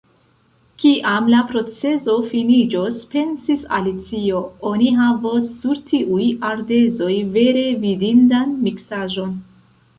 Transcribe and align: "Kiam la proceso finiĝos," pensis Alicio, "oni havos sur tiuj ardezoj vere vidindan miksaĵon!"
"Kiam 0.83 1.27
la 1.33 1.41
proceso 1.51 2.15
finiĝos," 2.31 2.97
pensis 3.11 3.67
Alicio, 3.81 4.41
"oni 4.71 4.89
havos 5.03 5.53
sur 5.61 5.85
tiuj 5.93 6.27
ardezoj 6.53 7.13
vere 7.39 7.71
vidindan 7.87 8.61
miksaĵon!" 8.69 9.41